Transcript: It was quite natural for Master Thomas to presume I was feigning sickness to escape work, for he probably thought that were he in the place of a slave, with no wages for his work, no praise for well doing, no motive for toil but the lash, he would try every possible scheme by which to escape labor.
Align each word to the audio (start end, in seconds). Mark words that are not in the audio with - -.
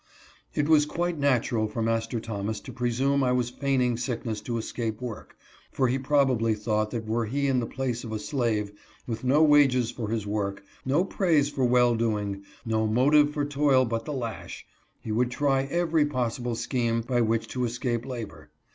It 0.55 0.67
was 0.67 0.87
quite 0.87 1.19
natural 1.19 1.67
for 1.67 1.83
Master 1.83 2.19
Thomas 2.19 2.59
to 2.61 2.73
presume 2.73 3.23
I 3.23 3.31
was 3.33 3.51
feigning 3.51 3.97
sickness 3.97 4.41
to 4.41 4.57
escape 4.57 4.99
work, 4.99 5.37
for 5.71 5.89
he 5.89 5.99
probably 5.99 6.55
thought 6.55 6.89
that 6.89 7.05
were 7.05 7.27
he 7.27 7.45
in 7.45 7.59
the 7.59 7.67
place 7.67 8.03
of 8.03 8.11
a 8.11 8.17
slave, 8.17 8.71
with 9.05 9.23
no 9.23 9.43
wages 9.43 9.91
for 9.91 10.09
his 10.09 10.25
work, 10.25 10.63
no 10.85 11.05
praise 11.05 11.51
for 11.51 11.65
well 11.65 11.93
doing, 11.93 12.41
no 12.65 12.87
motive 12.87 13.29
for 13.31 13.45
toil 13.45 13.85
but 13.85 14.05
the 14.05 14.11
lash, 14.13 14.65
he 15.01 15.11
would 15.11 15.29
try 15.29 15.65
every 15.65 16.07
possible 16.07 16.55
scheme 16.55 17.01
by 17.01 17.21
which 17.21 17.47
to 17.49 17.63
escape 17.63 18.03
labor. 18.03 18.49